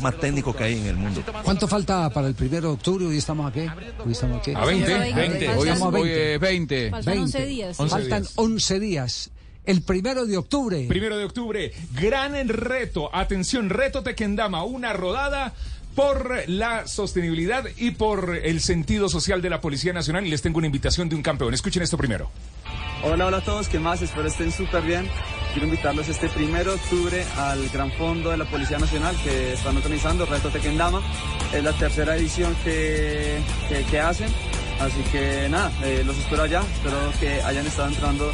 más 0.00 0.18
técnicos 0.18 0.54
que 0.56 0.64
hay 0.64 0.78
en 0.78 0.86
el 0.86 0.96
mundo. 0.96 1.22
¿Cuánto 1.42 1.68
falta 1.68 2.10
para 2.10 2.28
el 2.28 2.34
primero 2.34 2.68
de 2.68 2.74
octubre? 2.74 3.06
Hoy 3.06 3.18
estamos 3.18 3.50
aquí. 3.50 3.66
Hoy 4.04 4.12
estamos 4.12 4.38
aquí. 4.38 4.52
A 4.54 4.64
20, 4.64 5.14
20. 5.14 5.48
Hoy, 5.50 5.68
Estamos 5.68 5.94
a 5.94 5.98
hoy 5.98 6.10
es 6.10 6.40
20. 6.40 6.90
Faltan 6.90 7.18
11 7.18 7.46
días. 7.46 7.80
11 7.80 7.90
Faltan 7.90 8.22
días. 8.22 8.32
11 8.36 8.80
días. 8.80 9.30
El 9.64 9.82
primero 9.82 10.26
de 10.26 10.36
octubre. 10.36 10.84
Primero 10.88 11.16
de 11.16 11.24
octubre, 11.24 11.72
gran 11.94 12.48
reto. 12.48 13.08
Atención, 13.14 13.70
reto 13.70 14.02
Tequendama, 14.02 14.62
una 14.64 14.92
rodada 14.92 15.54
por 15.94 16.48
la 16.48 16.86
sostenibilidad 16.86 17.64
y 17.76 17.92
por 17.92 18.36
el 18.36 18.60
sentido 18.60 19.08
social 19.08 19.40
de 19.40 19.50
la 19.50 19.60
Policía 19.60 19.92
Nacional. 19.92 20.26
Y 20.26 20.30
les 20.30 20.42
tengo 20.42 20.58
una 20.58 20.66
invitación 20.66 21.08
de 21.08 21.16
un 21.16 21.22
campeón. 21.22 21.54
Escuchen 21.54 21.82
esto 21.82 21.96
primero. 21.96 22.30
Hola, 23.04 23.26
hola 23.26 23.38
a 23.38 23.44
todos, 23.44 23.68
¿qué 23.68 23.78
más? 23.78 24.02
Espero 24.02 24.28
estén 24.28 24.52
súper 24.52 24.82
bien. 24.82 25.08
Quiero 25.54 25.68
invitarlos 25.68 26.08
este 26.08 26.28
primero 26.28 26.72
de 26.72 26.76
octubre 26.78 27.24
al 27.36 27.68
Gran 27.68 27.92
Fondo 27.92 28.30
de 28.30 28.36
la 28.36 28.44
Policía 28.44 28.76
Nacional 28.76 29.14
que 29.22 29.52
están 29.52 29.76
organizando, 29.76 30.26
Reto 30.26 30.48
Tequendama. 30.48 31.00
Es 31.52 31.62
la 31.62 31.72
tercera 31.72 32.16
edición 32.16 32.56
que, 32.64 33.38
que, 33.68 33.84
que 33.84 34.00
hacen. 34.00 34.26
Así 34.80 35.00
que 35.12 35.48
nada, 35.48 35.70
eh, 35.84 36.02
los 36.04 36.18
espero 36.18 36.42
allá. 36.42 36.60
Espero 36.60 36.96
que 37.20 37.40
hayan 37.40 37.64
estado 37.68 37.86
entrando 37.86 38.32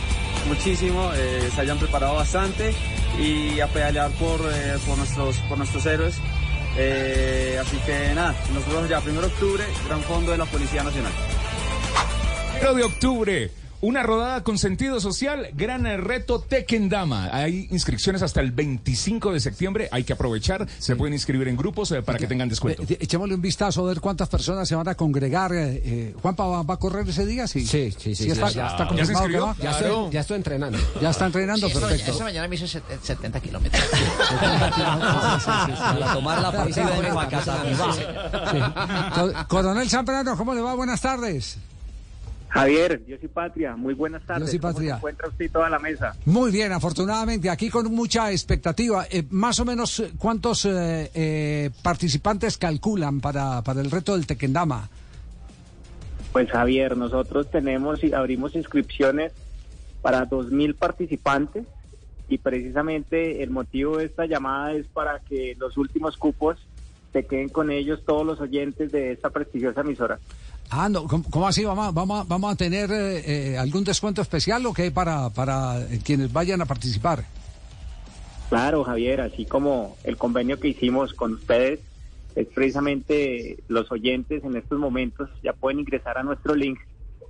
muchísimo, 0.49 1.11
eh, 1.15 1.51
se 1.55 1.61
hayan 1.61 1.77
preparado 1.79 2.15
bastante 2.15 2.75
y 3.19 3.61
a 3.61 3.67
pedalear 3.67 4.11
por, 4.13 4.41
eh, 4.41 4.79
por, 4.87 4.97
nuestros, 4.97 5.37
por 5.41 5.59
nuestros 5.59 5.85
héroes. 5.85 6.15
Eh, 6.79 7.59
así 7.61 7.77
que 7.85 8.15
nada, 8.15 8.35
nos 8.55 8.67
vemos 8.67 8.89
ya, 8.89 8.99
primero 9.03 9.27
de 9.27 9.33
octubre, 9.35 9.65
Gran 9.87 10.01
Fondo 10.05 10.33
de 10.33 10.39
la 10.39 10.47
Policía 10.47 10.83
Nacional. 10.83 11.13
Primero 12.53 12.75
de 12.75 12.83
octubre. 12.83 13.60
Una 13.83 14.03
rodada 14.03 14.43
con 14.45 14.59
sentido 14.59 15.01
social, 15.01 15.49
gran 15.55 15.85
reto 16.05 16.39
Tequendama. 16.41 17.31
Hay 17.33 17.67
inscripciones 17.71 18.21
hasta 18.21 18.43
el 18.43 18.53
25 18.53 19.33
de 19.33 19.41
septiembre, 19.41 19.89
hay 19.91 20.05
que 20.05 20.13
aprovechar, 20.13 20.67
se 20.79 20.97
pueden 20.97 21.15
inscribir 21.15 21.49
en 21.49 21.57
grupos 21.57 21.91
eh, 21.93 22.03
para 22.03 22.19
que 22.19 22.27
tengan 22.27 22.51
descuento. 22.51 22.83
Eh, 22.83 22.99
Echémosle 23.01 23.35
un 23.35 23.41
vistazo 23.41 23.83
a 23.87 23.89
ver 23.89 24.01
cuántas 24.03 24.29
personas 24.29 24.69
se 24.69 24.75
van 24.75 24.87
a 24.89 24.95
congregar. 24.97 25.53
eh, 25.55 25.81
eh, 25.83 26.15
¿Juanpa 26.21 26.45
va, 26.47 26.63
va 26.63 26.75
a 26.75 26.77
correr 26.77 27.09
ese 27.09 27.25
día? 27.25 27.47
Sí, 27.47 27.65
Sí, 27.67 27.91
sí, 27.99 28.15
sí, 28.15 28.29
está, 28.31 28.51
ya- 28.51 28.55
ya- 28.55 28.67
está 28.67 28.85
¿ya 28.85 28.85
se 28.85 28.87
confirmado 28.87 29.07
que 29.07 29.13
inscribió? 29.13 29.47
va? 29.47 29.57
Ya 29.63 29.71
estoy, 29.71 30.11
ya 30.13 30.21
estoy 30.21 30.37
entrenando. 30.37 30.79
Ya 31.01 31.11
está 31.11 31.27
entrenando, 31.27 31.69
Sí, 31.69 31.75
perfecto. 31.75 32.11
esa 32.13 32.25
mañana 32.25 32.49
me 32.49 32.59
set- 32.59 32.85
70 33.03 33.41
kilómetros. 33.41 33.83
Para 35.79 36.13
tomar 36.13 36.43
la 36.43 36.53
partida. 36.53 36.91
Co- 39.15 39.33
Coronel 39.49 39.89
Zambrano, 39.89 40.37
¿cómo 40.37 40.55
le 40.55 40.61
va? 40.61 40.75
Buenas 40.75 41.01
tardes. 41.01 41.57
Javier, 42.51 43.05
Dios 43.05 43.21
y 43.23 43.29
Patria, 43.29 43.77
muy 43.77 43.95
buenas 43.95 44.27
tardes. 44.27 44.51
Dios 44.51 44.55
y 44.55 44.59
¿Cómo 44.59 44.73
Patria. 44.73 44.91
se 44.95 44.97
encuentra 44.97 45.29
usted 45.29 45.45
y 45.45 45.49
toda 45.49 45.71
la 45.71 45.79
mesa? 45.79 46.17
Muy 46.25 46.51
bien, 46.51 46.73
afortunadamente, 46.73 47.49
aquí 47.49 47.71
con 47.71 47.93
mucha 47.95 48.33
expectativa. 48.33 49.07
Eh, 49.09 49.25
más 49.31 49.61
o 49.61 49.65
menos, 49.65 50.01
eh, 50.01 50.11
¿cuántos 50.19 50.65
eh, 50.65 51.11
eh, 51.15 51.71
participantes 51.83 52.59
calculan 52.59 53.21
para, 53.21 53.63
para 53.63 53.81
el 53.81 53.91
reto 53.91 54.17
del 54.17 54.27
Tequendama? 54.27 54.89
Pues 56.33 56.51
Javier, 56.51 56.97
nosotros 56.97 57.49
tenemos 57.51 58.03
y 58.03 58.13
abrimos 58.13 58.57
inscripciones 58.57 59.33
para 60.03 60.29
2.000 60.29 60.75
participantes 60.75 61.67
y 62.29 62.39
precisamente 62.39 63.43
el 63.45 63.51
motivo 63.51 63.99
de 63.99 64.07
esta 64.07 64.27
llamada 64.27 64.73
es 64.73 64.87
para 64.89 65.21
que 65.21 65.57
los 65.59 65.77
últimos 65.77 66.17
cupos 66.17 66.59
se 67.13 67.27
queden 67.27 67.49
con 67.49 67.71
ellos 67.71 68.05
todos 68.07 68.25
los 68.25 68.41
oyentes 68.41 68.93
de 68.93 69.13
esta 69.13 69.31
prestigiosa 69.31 69.81
emisora. 69.81 70.19
Ah, 70.71 70.89
no, 70.89 71.07
¿cómo, 71.09 71.49
así? 71.49 71.65
¿Vamos, 71.65 71.89
a- 71.89 71.91
vamos, 71.91 72.21
a- 72.21 72.25
¿Vamos 72.29 72.53
a 72.53 72.57
tener 72.57 72.91
eh, 72.93 73.53
eh, 73.55 73.59
algún 73.59 73.83
descuento 73.85 74.23
especial 74.23 74.65
o 74.67 74.73
qué 74.73 74.91
para, 74.91 75.31
para 75.31 75.79
quienes 76.05 76.33
vayan 76.33 76.61
a 76.63 76.67
participar? 76.67 77.25
Claro, 78.49 78.85
Javier, 78.85 79.21
así 79.21 79.47
como 79.47 79.97
el 80.05 80.17
convenio 80.17 80.59
que 80.61 80.69
hicimos 80.69 81.13
con 81.15 81.35
ustedes, 81.35 81.81
es 82.37 82.47
precisamente 82.49 83.59
los 83.69 83.91
oyentes 83.91 84.45
en 84.45 84.57
estos 84.57 84.79
momentos 84.79 85.29
ya 85.43 85.53
pueden 85.53 85.81
ingresar 85.81 86.19
a 86.19 86.23
nuestro 86.23 86.55
link 86.55 86.79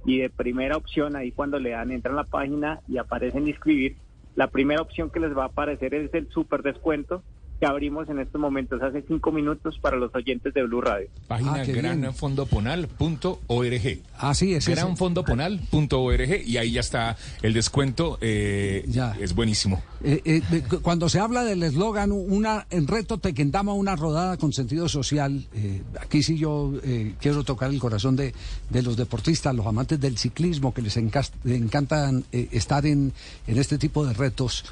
y 0.04 0.18
de 0.18 0.30
primera 0.30 0.76
opción, 0.76 1.16
ahí 1.16 1.32
cuando 1.32 1.58
le 1.58 1.70
dan, 1.70 1.90
entran 1.90 2.14
a 2.14 2.22
la 2.22 2.24
página 2.24 2.80
y 2.88 2.98
aparecen 2.98 3.48
inscribir, 3.48 3.96
la 4.34 4.46
primera 4.48 4.80
opción 4.82 5.10
que 5.10 5.20
les 5.20 5.36
va 5.36 5.44
a 5.44 5.46
aparecer 5.46 5.94
es 5.94 6.12
el 6.14 6.28
super 6.30 6.62
descuento 6.62 7.22
que 7.60 7.66
abrimos 7.66 8.08
en 8.08 8.18
estos 8.18 8.40
momentos 8.40 8.80
hace 8.82 9.04
cinco 9.06 9.30
minutos 9.30 9.78
para 9.82 9.96
los 9.98 10.12
oyentes 10.14 10.54
de 10.54 10.62
Blue 10.64 10.80
Radio. 10.80 11.08
Página 11.28 11.52
Ah, 11.56 11.64
granfondoponal.org. 11.64 13.98
Así 14.18 14.54
es. 14.54 14.66
Granfondoponal.org 14.66 16.42
y 16.46 16.56
ahí 16.56 16.72
ya 16.72 16.80
está 16.80 17.16
el 17.42 17.52
descuento. 17.52 18.16
eh, 18.22 18.84
Ya. 18.88 19.14
Es 19.20 19.34
buenísimo. 19.34 19.82
Eh, 20.02 20.22
eh, 20.24 20.40
cu- 20.68 20.80
cuando 20.80 21.10
se 21.10 21.20
habla 21.20 21.44
del 21.44 21.62
eslogan, 21.62 22.10
una 22.12 22.66
en 22.70 22.86
reto 22.86 23.18
Tequendama, 23.18 23.74
una 23.74 23.94
rodada 23.96 24.38
con 24.38 24.54
sentido 24.54 24.88
social, 24.88 25.44
eh, 25.54 25.82
aquí 26.00 26.22
sí 26.22 26.38
yo 26.38 26.72
eh, 26.82 27.12
quiero 27.20 27.44
tocar 27.44 27.68
el 27.70 27.78
corazón 27.78 28.16
de, 28.16 28.32
de 28.70 28.82
los 28.82 28.96
deportistas, 28.96 29.54
los 29.54 29.66
amantes 29.66 30.00
del 30.00 30.16
ciclismo, 30.16 30.72
que 30.72 30.80
les 30.80 30.96
encas- 30.96 31.32
encantan 31.44 32.24
eh, 32.32 32.48
estar 32.52 32.86
en, 32.86 33.12
en 33.46 33.58
este 33.58 33.76
tipo 33.76 34.06
de 34.06 34.14
retos. 34.14 34.64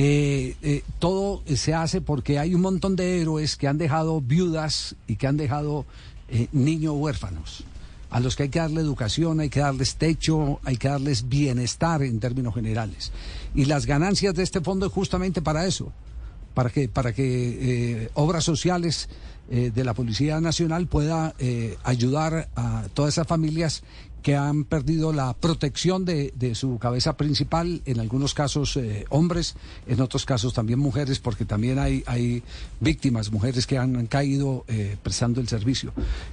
Eh, 0.00 0.54
eh, 0.62 0.84
todo 1.00 1.42
se 1.56 1.74
hace 1.74 2.00
porque 2.00 2.38
hay 2.38 2.54
un 2.54 2.60
montón 2.60 2.94
de 2.94 3.20
héroes 3.20 3.56
que 3.56 3.66
han 3.66 3.78
dejado 3.78 4.20
viudas 4.20 4.94
y 5.08 5.16
que 5.16 5.26
han 5.26 5.36
dejado 5.36 5.86
eh, 6.28 6.46
niños 6.52 6.94
huérfanos 6.96 7.64
a 8.08 8.20
los 8.20 8.36
que 8.36 8.44
hay 8.44 8.48
que 8.48 8.60
darle 8.60 8.80
educación, 8.80 9.40
hay 9.40 9.48
que 9.48 9.58
darles 9.58 9.96
techo, 9.96 10.60
hay 10.62 10.76
que 10.76 10.86
darles 10.86 11.28
bienestar 11.28 12.04
en 12.04 12.20
términos 12.20 12.54
generales. 12.54 13.10
Y 13.56 13.64
las 13.64 13.86
ganancias 13.86 14.36
de 14.36 14.44
este 14.44 14.60
fondo 14.60 14.86
es 14.86 14.92
justamente 14.92 15.42
para 15.42 15.66
eso, 15.66 15.92
para 16.54 16.70
que, 16.70 16.88
para 16.88 17.12
que 17.12 18.08
obras 18.14 18.44
sociales 18.44 19.08
de 19.50 19.84
la 19.84 19.94
Policía 19.94 20.40
Nacional 20.40 20.86
pueda 20.86 21.34
ayudar 21.82 22.48
a 22.56 22.86
todas 22.94 23.14
esas 23.14 23.26
familias 23.26 23.82
que 24.22 24.36
han 24.36 24.64
perdido 24.64 25.12
la 25.12 25.32
protección 25.34 26.04
de, 26.04 26.32
de 26.36 26.54
su 26.54 26.78
cabeza 26.78 27.16
principal, 27.16 27.82
en 27.86 28.00
algunos 28.00 28.34
casos 28.34 28.76
eh, 28.76 29.04
hombres, 29.10 29.56
en 29.86 30.00
otros 30.00 30.24
casos 30.24 30.54
también 30.54 30.78
mujeres, 30.78 31.18
porque 31.18 31.44
también 31.44 31.78
hay, 31.78 32.02
hay 32.06 32.42
víctimas, 32.80 33.30
mujeres 33.30 33.66
que 33.66 33.78
han, 33.78 34.06
caído 34.06 34.64
eh, 34.68 34.96
prestando 35.02 35.40
el 35.40 35.48
servicio. 35.48 35.92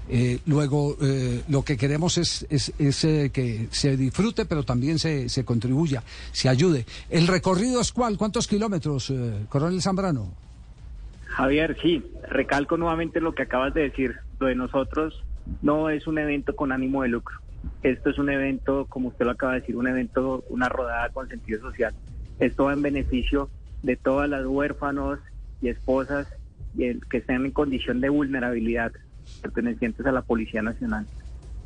Eh, 0.09 0.39
luego, 0.45 0.97
eh, 1.01 1.43
lo 1.47 1.63
que 1.63 1.77
queremos 1.77 2.17
es, 2.17 2.45
es, 2.49 2.73
es, 2.77 3.03
eh, 3.03 3.31
que 3.33 3.67
se 3.71 3.97
disfrute, 3.97 4.45
pero 4.45 4.63
también 4.63 4.99
se, 4.99 5.29
se 5.29 5.43
contribuya, 5.43 6.03
se 6.31 6.49
ayude. 6.49 6.85
¿El 7.09 7.27
recorrido 7.27 7.81
es 7.81 7.91
cuál? 7.91 8.17
¿Cuántos 8.17 8.47
kilómetros, 8.47 9.11
Coronel 9.49 9.81
Zambrano? 9.81 10.33
Javier, 11.27 11.77
sí, 11.81 12.03
recalco 12.29 12.77
nuevamente 12.77 13.19
lo 13.19 13.35
que 13.35 13.43
acabas 13.43 13.73
de 13.73 13.81
decir. 13.81 14.15
Lo 14.39 14.47
de 14.47 14.55
nosotros 14.55 15.23
no 15.61 15.89
es 15.89 16.07
un 16.07 16.17
evento 16.17 16.55
con 16.55 16.71
ánimo 16.71 17.03
de 17.03 17.09
lucro. 17.09 17.39
Esto 17.83 18.09
es 18.09 18.17
un 18.17 18.29
evento, 18.29 18.85
como 18.89 19.09
usted 19.09 19.25
lo 19.25 19.31
acaba 19.31 19.53
de 19.53 19.61
decir, 19.61 19.75
un 19.75 19.87
evento, 19.87 20.43
una 20.49 20.69
rodada 20.69 21.09
con 21.09 21.27
sentido 21.27 21.61
social. 21.61 21.93
Esto 22.39 22.65
va 22.65 22.73
en 22.73 22.81
beneficio 22.81 23.49
de 23.83 23.95
todas 23.95 24.29
las 24.29 24.45
huérfanos 24.45 25.19
y 25.61 25.69
esposas 25.69 26.27
que 26.75 27.17
estén 27.17 27.45
en 27.45 27.51
condición 27.51 28.01
de 28.01 28.09
vulnerabilidad 28.09 28.91
pertenecientes 29.41 30.05
a 30.05 30.11
la 30.11 30.21
Policía 30.21 30.61
Nacional. 30.61 31.05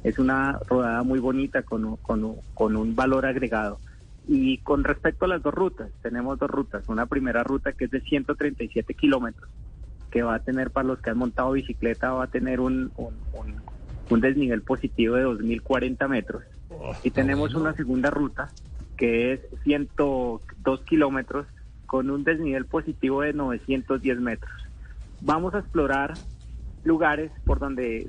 Es 0.03 0.19
una 0.19 0.59
rodada 0.67 1.03
muy 1.03 1.19
bonita 1.19 1.63
con, 1.63 1.97
con, 1.97 2.35
con 2.53 2.75
un 2.75 2.95
valor 2.95 3.25
agregado. 3.25 3.79
Y 4.27 4.59
con 4.59 4.83
respecto 4.83 5.25
a 5.25 5.27
las 5.27 5.41
dos 5.41 5.53
rutas, 5.53 5.89
tenemos 6.03 6.37
dos 6.37 6.49
rutas. 6.49 6.87
Una 6.87 7.07
primera 7.07 7.43
ruta 7.43 7.73
que 7.73 7.85
es 7.85 7.91
de 7.91 8.01
137 8.01 8.93
kilómetros, 8.93 9.49
que 10.11 10.23
va 10.23 10.35
a 10.35 10.39
tener 10.39 10.71
para 10.71 10.87
los 10.87 10.99
que 10.99 11.09
han 11.11 11.17
montado 11.17 11.51
bicicleta, 11.51 12.11
va 12.13 12.25
a 12.25 12.27
tener 12.27 12.59
un, 12.59 12.91
un, 12.97 13.13
un- 13.33 13.61
un 14.09 14.21
desnivel 14.21 14.61
positivo 14.63 15.15
de 15.15 15.23
2.040 15.25 16.07
metros. 16.07 16.43
y 17.03 17.11
tenemos 17.11 17.53
una 17.55 17.73
segunda 17.73 18.09
ruta 18.09 18.49
que 18.97 19.33
es 19.33 19.39
102 19.63 20.81
kilómetros 20.81 21.45
con 21.85 22.09
un 22.09 22.23
desnivel 22.23 22.65
positivo 22.65 23.21
de 23.21 23.33
910 23.33 24.19
metros. 24.19 24.51
Vamos 25.21 25.53
a 25.53 25.59
explorar 25.59 26.13
lugares 26.83 27.31
por 27.45 27.59
donde 27.59 28.07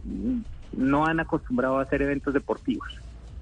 no 0.76 1.06
han 1.06 1.20
acostumbrado 1.20 1.78
a 1.78 1.82
hacer 1.82 2.02
eventos 2.02 2.32
deportivos. 2.34 2.88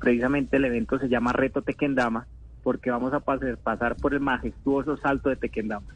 Precisamente 0.00 0.56
el 0.56 0.64
evento 0.64 0.98
se 0.98 1.08
llama 1.08 1.32
Reto 1.32 1.62
Tequendama 1.62 2.26
porque 2.62 2.90
vamos 2.90 3.12
a 3.12 3.20
pasar, 3.20 3.56
pasar 3.58 3.96
por 3.96 4.14
el 4.14 4.20
majestuoso 4.20 4.96
salto 4.96 5.28
de 5.28 5.36
Tequendama. 5.36 5.86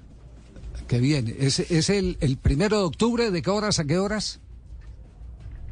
Bien. 0.98 1.26
¿Es, 1.38 1.90
el, 1.90 2.16
primero 2.42 2.78
de 2.78 2.84
octubre? 2.84 3.30
¿De 3.30 3.42
qué 3.42 3.50
horas 3.50 3.78
a 3.78 3.84
qué 3.84 3.98
horas? 3.98 4.40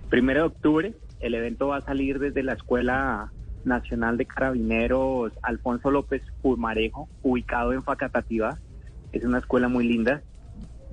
Primero 0.09 0.41
de 0.41 0.47
octubre, 0.47 0.95
el 1.21 1.35
evento 1.35 1.69
va 1.69 1.79
a 1.79 1.81
salir 1.83 2.19
desde 2.19 2.43
la 2.43 2.55
Escuela 2.55 3.31
Nacional 3.65 4.17
de 4.17 4.27
Carabineros 4.27 5.33
Alfonso 5.43 5.91
López 5.91 6.23
Pulmarejo, 6.43 7.09
ubicado 7.23 7.73
en 7.73 7.83
Facatativá. 7.83 8.59
Es 9.13 9.25
una 9.25 9.39
escuela 9.39 9.69
muy 9.69 9.87
linda 9.87 10.23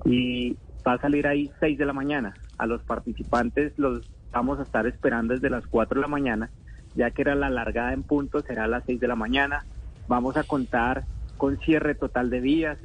y 0.04 0.56
va 0.86 0.94
a 0.94 1.00
salir 1.00 1.26
ahí 1.26 1.50
6 1.60 1.78
de 1.78 1.86
la 1.86 1.92
mañana. 1.92 2.34
A 2.58 2.66
los 2.66 2.82
participantes 2.82 3.72
los 3.78 4.10
vamos 4.30 4.58
a 4.58 4.62
estar 4.62 4.86
esperando 4.86 5.34
desde 5.34 5.50
las 5.50 5.66
4 5.66 5.96
de 5.96 6.02
la 6.02 6.08
mañana, 6.08 6.50
ya 6.94 7.10
que 7.10 7.22
era 7.22 7.34
la 7.34 7.48
largada 7.48 7.92
en 7.92 8.02
punto, 8.02 8.40
será 8.42 8.64
a 8.64 8.68
las 8.68 8.84
6 8.84 9.00
de 9.00 9.08
la 9.08 9.16
mañana. 9.16 9.64
Vamos 10.06 10.36
a 10.36 10.44
contar 10.44 11.04
con 11.36 11.58
cierre 11.60 11.94
total 11.94 12.30
de 12.30 12.40
vías 12.40 12.78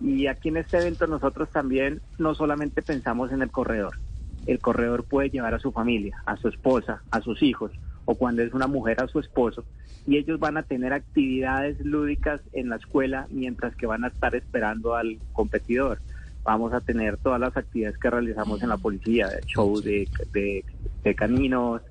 Y 0.00 0.26
aquí 0.26 0.48
en 0.48 0.56
este 0.56 0.78
evento 0.78 1.06
nosotros 1.06 1.50
también 1.50 2.00
no 2.18 2.34
solamente 2.34 2.82
pensamos 2.82 3.32
en 3.32 3.42
el 3.42 3.50
corredor. 3.50 3.98
El 4.46 4.58
corredor 4.58 5.04
puede 5.04 5.30
llevar 5.30 5.54
a 5.54 5.58
su 5.58 5.72
familia, 5.72 6.22
a 6.24 6.36
su 6.36 6.48
esposa, 6.48 7.02
a 7.10 7.20
sus 7.20 7.42
hijos, 7.42 7.72
o 8.06 8.14
cuando 8.14 8.42
es 8.42 8.54
una 8.54 8.66
mujer 8.66 9.02
a 9.02 9.08
su 9.08 9.20
esposo, 9.20 9.64
y 10.06 10.16
ellos 10.16 10.40
van 10.40 10.56
a 10.56 10.62
tener 10.62 10.92
actividades 10.92 11.78
lúdicas 11.84 12.40
en 12.52 12.70
la 12.70 12.76
escuela 12.76 13.26
mientras 13.30 13.76
que 13.76 13.86
van 13.86 14.04
a 14.04 14.08
estar 14.08 14.34
esperando 14.34 14.94
al 14.96 15.18
competidor. 15.32 16.00
Vamos 16.42 16.72
a 16.72 16.80
tener 16.80 17.18
todas 17.18 17.38
las 17.38 17.54
actividades 17.54 17.98
que 17.98 18.08
realizamos 18.08 18.62
en 18.62 18.70
la 18.70 18.78
policía, 18.78 19.28
show 19.46 19.80
de, 19.82 20.08
de, 20.32 20.64
de 21.04 21.14
caninos, 21.14 21.82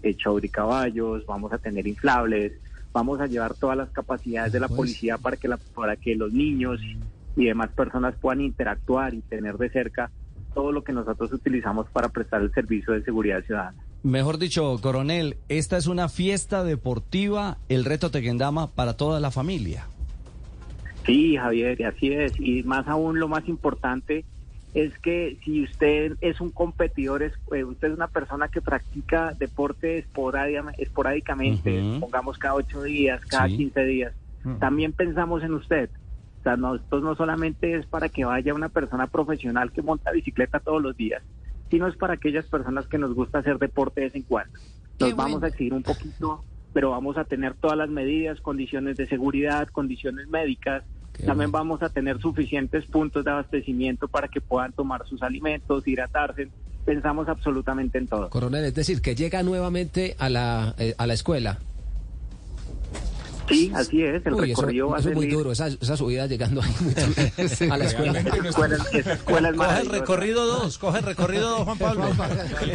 de 0.00 0.16
show 0.16 0.40
de 0.40 0.48
caballos, 0.48 1.26
vamos 1.26 1.52
a 1.52 1.58
tener 1.58 1.86
inflables, 1.86 2.52
vamos 2.92 3.20
a 3.20 3.26
llevar 3.26 3.54
todas 3.54 3.76
las 3.76 3.90
capacidades 3.90 4.52
de 4.52 4.60
la 4.60 4.68
policía 4.68 5.18
para 5.18 5.36
que, 5.36 5.48
la, 5.48 5.58
para 5.74 5.96
que 5.96 6.14
los 6.16 6.32
niños 6.32 6.80
y 7.38 7.46
demás 7.46 7.70
personas 7.74 8.14
puedan 8.20 8.40
interactuar 8.40 9.14
y 9.14 9.22
tener 9.22 9.56
de 9.56 9.70
cerca 9.70 10.10
todo 10.54 10.72
lo 10.72 10.82
que 10.82 10.92
nosotros 10.92 11.32
utilizamos 11.32 11.86
para 11.92 12.08
prestar 12.08 12.42
el 12.42 12.52
servicio 12.52 12.92
de 12.94 13.02
seguridad 13.02 13.44
ciudadana. 13.44 13.82
Mejor 14.02 14.38
dicho, 14.38 14.76
coronel, 14.82 15.36
esta 15.48 15.76
es 15.76 15.86
una 15.86 16.08
fiesta 16.08 16.64
deportiva, 16.64 17.58
el 17.68 17.84
reto 17.84 18.10
Tequendama 18.10 18.72
para 18.74 18.96
toda 18.96 19.20
la 19.20 19.30
familia. 19.30 19.86
Sí, 21.06 21.36
Javier, 21.36 21.80
y 21.80 21.84
así 21.84 22.12
es. 22.12 22.32
Y 22.38 22.62
más 22.64 22.86
aún 22.88 23.18
lo 23.20 23.28
más 23.28 23.48
importante 23.48 24.24
es 24.74 24.92
que 24.98 25.38
si 25.44 25.62
usted 25.62 26.16
es 26.20 26.40
un 26.40 26.50
competidor, 26.50 27.22
es, 27.22 27.32
eh, 27.52 27.64
usted 27.64 27.88
es 27.88 27.94
una 27.94 28.08
persona 28.08 28.48
que 28.48 28.60
practica 28.60 29.32
deporte 29.38 29.98
esporádica- 29.98 30.74
esporádicamente, 30.76 31.80
Ujú. 31.82 32.00
pongamos 32.00 32.36
cada 32.38 32.54
ocho 32.54 32.82
días, 32.82 33.20
cada 33.26 33.48
Sí. 33.48 33.56
15 33.56 33.84
días, 33.84 34.12
también 34.60 34.92
pensamos 34.92 35.42
en 35.42 35.54
usted. 35.54 35.90
Sea, 36.48 36.56
no, 36.56 36.76
esto 36.76 37.00
no 37.00 37.14
solamente 37.14 37.76
es 37.76 37.84
para 37.84 38.08
que 38.08 38.24
vaya 38.24 38.54
una 38.54 38.70
persona 38.70 39.06
profesional 39.06 39.70
que 39.70 39.82
monta 39.82 40.10
bicicleta 40.12 40.60
todos 40.60 40.82
los 40.82 40.96
días, 40.96 41.22
sino 41.70 41.86
es 41.86 41.94
para 41.94 42.14
aquellas 42.14 42.46
personas 42.46 42.86
que 42.86 42.96
nos 42.96 43.14
gusta 43.14 43.40
hacer 43.40 43.58
deporte 43.58 44.00
de 44.00 44.06
vez 44.06 44.14
en 44.14 44.22
cuando. 44.22 44.58
Nos 44.98 45.10
Qué 45.10 45.14
vamos 45.14 45.32
bueno. 45.32 45.44
a 45.44 45.48
exigir 45.50 45.74
un 45.74 45.82
poquito, 45.82 46.42
pero 46.72 46.92
vamos 46.92 47.18
a 47.18 47.24
tener 47.24 47.52
todas 47.52 47.76
las 47.76 47.90
medidas, 47.90 48.40
condiciones 48.40 48.96
de 48.96 49.06
seguridad, 49.06 49.68
condiciones 49.68 50.26
médicas. 50.28 50.84
También 51.26 51.52
vamos 51.52 51.82
a 51.82 51.90
tener 51.90 52.18
suficientes 52.18 52.86
puntos 52.86 53.26
de 53.26 53.30
abastecimiento 53.30 54.08
para 54.08 54.28
que 54.28 54.40
puedan 54.40 54.72
tomar 54.72 55.06
sus 55.06 55.22
alimentos, 55.22 55.86
hidratarse. 55.86 56.48
Pensamos 56.86 57.28
absolutamente 57.28 57.98
en 57.98 58.06
todo. 58.06 58.30
Coronel, 58.30 58.64
es 58.64 58.74
decir, 58.74 59.02
que 59.02 59.14
llega 59.14 59.42
nuevamente 59.42 60.16
a 60.18 60.30
la, 60.30 60.74
eh, 60.78 60.94
a 60.96 61.06
la 61.06 61.12
escuela. 61.12 61.58
Sí, 63.48 63.70
así 63.74 64.02
es. 64.02 64.24
El 64.26 64.34
Uy, 64.34 64.50
eso, 64.52 64.62
recorrido 64.62 64.88
va 64.88 64.96
a 64.96 65.00
eso 65.00 65.08
es 65.10 65.14
muy 65.14 65.26
duro, 65.28 65.52
esa, 65.52 65.68
esa 65.68 65.96
subida 65.96 66.26
llegando 66.26 66.60
ahí 66.62 66.70
a 67.70 67.76
la 67.76 67.84
escuela. 67.84 68.18
Escuela, 68.20 68.76
escuela 69.12 69.48
es 69.50 69.56
Coge 69.56 69.80
el 69.80 69.88
recorrido 69.88 70.46
2, 70.46 70.78
coge 70.78 70.98
el 70.98 71.04
recorrido 71.04 71.48
2, 71.50 71.60
Juan 71.62 71.78
Pablo. 71.78 72.04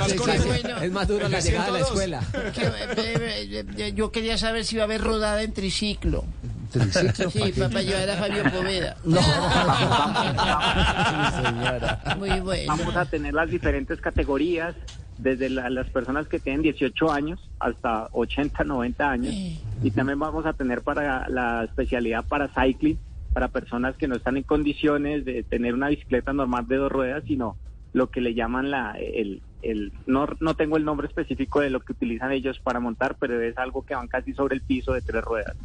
Sí, 0.08 0.18
sí, 0.18 0.32
sí, 0.40 0.50
Es 0.82 0.92
más 0.92 1.08
duro 1.08 1.28
la 1.30 1.40
llegada 1.40 1.68
a 1.68 1.72
la 1.72 1.80
escuela. 1.80 2.22
Que, 2.54 2.62
eh, 2.62 2.72
eh, 2.98 3.66
eh, 3.78 3.94
yo 3.96 4.12
quería 4.12 4.38
saber 4.38 4.66
si 4.66 4.76
iba 4.76 4.84
a 4.84 4.86
haber 4.86 5.02
rodada 5.02 5.42
en 5.44 5.54
triciclo. 5.54 6.26
Triciclo, 6.72 7.30
Sí, 7.30 7.54
para 7.54 7.82
llevar 7.82 8.10
a 8.10 8.18
Fabio 8.18 8.44
Poveda. 8.52 8.98
Muy 12.18 12.40
bueno. 12.42 12.76
Vamos 12.76 12.96
a 12.96 13.06
tener 13.06 13.34
las 13.34 13.50
diferentes 13.50 14.00
categorías, 14.02 14.76
desde 15.24 15.50
la- 15.50 15.70
las 15.70 15.90
personas 15.90 16.28
que 16.28 16.40
tienen 16.40 16.62
18 16.62 17.12
años 17.12 17.40
hasta 17.60 18.10
80, 18.12 18.64
90 18.64 19.10
años. 19.10 19.34
Y 19.82 19.92
también 19.92 20.20
vamos 20.20 20.46
a 20.46 20.54
tener 20.54 20.82
para 20.82 21.28
la 21.30 21.64
especialidad 21.64 22.26
para 22.26 22.50
cycling, 22.50 22.98
para 23.34 23.48
personas 23.48 23.96
que 23.96 24.08
no 24.08 24.16
están 24.16 24.38
en 24.38 24.44
condiciones 24.44 25.26
de 25.26 25.44
tener 25.44 25.74
una 25.74 25.88
bicicleta 25.90 26.34
normal 26.34 26.68
de 26.68 26.76
dos 26.78 26.92
ruedas, 26.92 27.24
sino 27.28 27.56
lo 27.94 28.10
que 28.10 28.22
le 28.22 28.34
llaman 28.34 28.70
la 28.72 28.94
el, 29.00 29.42
el 29.62 29.92
no, 30.08 30.28
no 30.40 30.56
tengo 30.56 30.78
el 30.78 30.84
nombre 30.86 31.08
específico 31.08 31.60
de 31.62 31.70
lo 31.70 31.80
que 31.80 31.94
utilizan 31.94 32.32
ellos 32.32 32.60
para 32.60 32.80
montar, 32.80 33.16
pero 33.20 33.40
es 33.42 33.58
algo 33.58 33.84
que 33.86 33.94
van 33.96 34.08
casi 34.08 34.34
sobre 34.34 34.56
el 34.56 34.62
piso 34.62 34.94
de 34.94 35.02
tres 35.02 35.24
ruedas. 35.24 35.56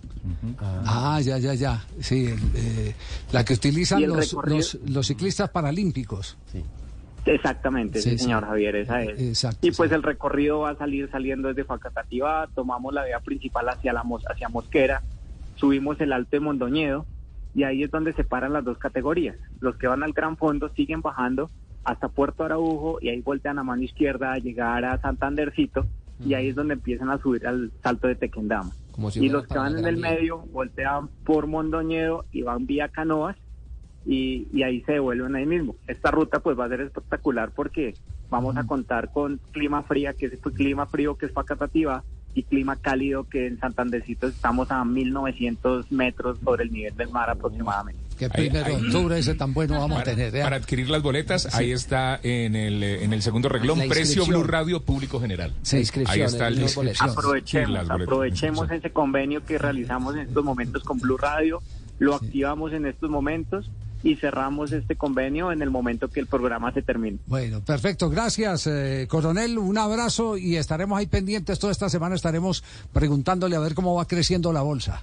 Ah, 0.86 1.20
ya, 1.22 1.38
ya, 1.38 1.54
ya. 1.54 1.84
Sí, 2.00 2.26
el, 2.26 2.38
eh, 2.54 2.94
la 3.32 3.44
que 3.44 3.54
utilizan 3.54 4.00
los, 4.08 4.32
los, 4.74 4.78
los 4.88 5.06
ciclistas 5.06 5.48
paralímpicos. 5.50 6.36
Exactamente, 7.34 8.00
sí, 8.00 8.10
Sí, 8.10 8.18
sí. 8.18 8.24
señor 8.24 8.44
Javier, 8.44 8.76
esa 8.76 9.02
es. 9.02 9.20
Exacto, 9.20 9.66
y 9.66 9.70
pues 9.72 9.90
sí. 9.90 9.94
el 9.94 10.02
recorrido 10.02 10.60
va 10.60 10.70
a 10.70 10.76
salir 10.76 11.10
saliendo 11.10 11.48
desde 11.48 11.64
Facatativá, 11.64 12.48
tomamos 12.54 12.92
la 12.94 13.04
vía 13.04 13.20
principal 13.20 13.68
hacia 13.68 13.92
la 13.92 14.02
hacia 14.30 14.48
Mosquera, 14.48 15.02
subimos 15.56 16.00
el 16.00 16.12
Alto 16.12 16.30
de 16.32 16.40
Mondoñedo 16.40 17.06
y 17.54 17.64
ahí 17.64 17.82
es 17.82 17.90
donde 17.90 18.12
se 18.12 18.24
paran 18.24 18.52
las 18.52 18.64
dos 18.64 18.78
categorías. 18.78 19.36
Los 19.60 19.76
que 19.76 19.86
van 19.88 20.02
al 20.02 20.12
Gran 20.12 20.36
Fondo 20.36 20.68
siguen 20.74 21.00
bajando 21.00 21.50
hasta 21.84 22.08
Puerto 22.08 22.44
Araujo 22.44 22.98
y 23.00 23.08
ahí 23.08 23.20
voltean 23.20 23.58
a 23.58 23.64
mano 23.64 23.82
izquierda 23.82 24.32
a 24.32 24.38
llegar 24.38 24.84
a 24.84 25.00
Santandercito 25.00 25.86
y 26.24 26.34
ahí 26.34 26.48
es 26.48 26.54
donde 26.54 26.74
empiezan 26.74 27.10
a 27.10 27.18
subir 27.18 27.46
al 27.46 27.70
Salto 27.82 28.08
de 28.08 28.14
Tequendama. 28.16 28.70
Como 28.92 29.10
si 29.10 29.24
y 29.24 29.28
los 29.28 29.46
que 29.46 29.56
van 29.56 29.78
en 29.78 29.86
el 29.86 29.96
medio 29.96 30.38
voltean 30.52 31.08
por 31.24 31.46
Mondoñedo 31.46 32.24
y 32.32 32.42
van 32.42 32.66
vía 32.66 32.88
Canoas 32.88 33.36
y, 34.06 34.46
y 34.52 34.62
ahí 34.62 34.80
se 34.82 34.92
devuelven 34.92 35.34
ahí 35.36 35.46
mismo. 35.46 35.76
Esta 35.86 36.10
ruta 36.10 36.40
pues 36.40 36.58
va 36.58 36.64
a 36.64 36.68
ser 36.68 36.80
espectacular 36.82 37.50
porque 37.54 37.94
vamos 38.30 38.56
a 38.56 38.64
contar 38.64 39.10
con 39.12 39.40
clima 39.52 39.82
fría, 39.82 40.12
que 40.14 40.26
es 40.26 40.32
clima 40.54 40.86
frío 40.86 41.16
que 41.16 41.26
es 41.26 41.32
Facatativá 41.32 42.04
y 42.34 42.42
clima 42.42 42.76
cálido 42.76 43.24
que 43.24 43.46
en 43.46 43.58
Santandercito 43.58 44.28
estamos 44.28 44.70
a 44.70 44.84
1900 44.84 45.90
metros 45.90 46.38
sobre 46.44 46.64
el 46.64 46.72
nivel 46.72 46.94
del 46.96 47.08
mar 47.08 47.30
aproximadamente. 47.30 48.00
Qué 48.18 48.28
primero 48.28 48.64
de 48.66 48.74
octubre 48.76 49.18
ese 49.18 49.34
tan 49.34 49.54
bueno 49.54 49.74
vamos 49.78 49.98
a 50.00 50.04
Para, 50.04 50.14
tener. 50.16 50.34
¿eh? 50.34 50.42
para 50.42 50.56
adquirir 50.56 50.90
las 50.90 51.02
boletas, 51.02 51.54
ahí 51.54 51.70
está 51.72 52.18
en 52.22 52.56
el, 52.56 52.82
en 52.82 53.12
el 53.12 53.22
segundo 53.22 53.48
reglón, 53.48 53.80
precio. 53.88 54.26
Blue 54.26 54.42
Radio 54.42 54.82
Público 54.82 55.20
General. 55.20 55.54
Sí, 55.62 55.78
inscripción, 55.78 56.16
Ahí 56.20 56.22
está 56.26 56.48
el. 56.48 56.68
Sí, 56.68 56.80
Aprovechemos, 57.00 57.88
aprovechemos 57.90 58.68
Sí. 58.68 58.74
ese 58.74 58.90
convenio 58.90 59.44
que 59.44 59.56
realizamos 59.58 60.14
en 60.16 60.22
estos 60.22 60.44
momentos 60.44 60.82
con 60.84 60.98
Blue 60.98 61.16
Radio, 61.16 61.60
lo 61.98 62.16
activamos 62.16 62.72
en 62.72 62.86
estos 62.86 63.08
momentos 63.08 63.70
y 64.02 64.16
cerramos 64.16 64.72
este 64.72 64.96
convenio 64.96 65.50
en 65.52 65.62
el 65.62 65.70
momento 65.70 66.08
que 66.08 66.20
el 66.20 66.26
programa 66.26 66.72
se 66.72 66.82
termine. 66.82 67.18
Bueno, 67.26 67.60
perfecto. 67.60 68.08
Gracias, 68.10 68.66
eh, 68.66 69.06
coronel. 69.08 69.58
Un 69.58 69.78
abrazo 69.78 70.36
y 70.36 70.56
estaremos 70.56 70.98
ahí 70.98 71.06
pendientes. 71.06 71.58
Toda 71.58 71.72
esta 71.72 71.88
semana 71.88 72.14
estaremos 72.14 72.62
preguntándole 72.92 73.56
a 73.56 73.60
ver 73.60 73.74
cómo 73.74 73.94
va 73.94 74.06
creciendo 74.06 74.52
la 74.52 74.62
bolsa. 74.62 75.02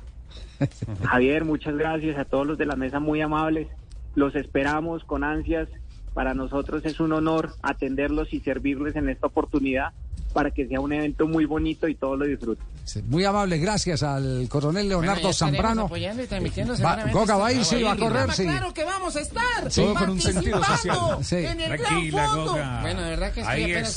Javier, 1.04 1.44
muchas 1.44 1.76
gracias 1.76 2.18
a 2.18 2.26
todos 2.26 2.48
los 2.48 2.58
de 2.58 2.66
la 2.66 2.76
mesa 2.76 3.00
muy 3.00 3.22
amables. 3.22 3.68
Los 4.16 4.36
esperamos 4.36 5.04
con 5.04 5.24
ansias. 5.24 5.68
Para 6.14 6.34
nosotros 6.34 6.86
es 6.86 7.02
un 7.02 7.12
honor 7.12 7.56
atenderlos 7.62 8.34
y 8.34 8.40
servirles 8.40 8.96
en 8.96 9.10
esta 9.10 9.28
oportunidad 9.28 9.92
para 10.34 10.52
que 10.52 10.68
sea 10.68 10.80
un 10.80 10.94
evento 10.94 11.28
muy 11.28 11.46
bonito 11.46 11.90
y 11.90 11.96
todos 11.96 12.18
lo 12.18 12.26
disfruten. 12.26 12.66
Sí, 12.86 13.02
Muy 13.08 13.26
amable. 13.26 13.58
Gracias 13.58 14.04
al 14.04 14.48
coronel 14.48 14.86
Bueno, 14.86 15.02
Leonardo 15.02 15.30
estaremos 15.32 15.38
Zambrano. 15.38 15.82
apoyando 15.86 16.22
y 16.24 16.28
transmitiendo 16.28 16.76
Va- 16.78 17.04
Goga 17.12 17.36
va 17.38 17.48
a 17.48 17.52
este 17.52 17.60
ir, 17.62 17.80
sí, 17.80 17.84
va 17.84 17.92
a 17.94 17.98
correr, 17.98 18.32
sí. 18.34 18.44
Claro 18.44 18.74
que 18.74 18.84
vamos 18.86 19.16
a 19.16 19.22
estar 19.22 19.70
Todo 19.74 19.94
con 19.96 20.10
un 20.12 20.22
sentido 20.22 20.62
participando 20.62 21.18
social. 21.18 21.24
Sí. 21.26 21.36
en 21.48 21.62
el 21.62 21.80
Tranquila, 21.82 22.18
gran 22.22 22.30
fondo. 22.36 22.52
Goga. 22.52 22.82
Bueno, 22.82 23.02
de 23.02 23.10
verdad 23.10 23.32
que 23.34 23.42
estoy 23.42 23.56
Ahí 23.56 23.64
apenas 23.64 23.88
es. 23.90 23.94